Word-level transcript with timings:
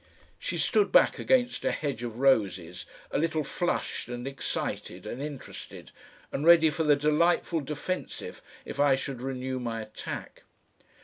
She 0.39 0.57
stood 0.57 0.91
back 0.91 1.19
against 1.19 1.63
a 1.63 1.69
hedge 1.69 2.01
of 2.01 2.17
roses, 2.17 2.87
a 3.11 3.19
little 3.19 3.43
flushed 3.43 4.09
and 4.09 4.25
excited 4.27 5.05
and 5.05 5.21
interested, 5.21 5.91
and 6.31 6.43
ready 6.43 6.71
for 6.71 6.81
the 6.83 6.95
delightful 6.95 7.61
defensive 7.61 8.41
if 8.65 8.79
I 8.79 8.95
should 8.95 9.21
renew 9.21 9.59
my 9.59 9.79
attack. 9.81 10.41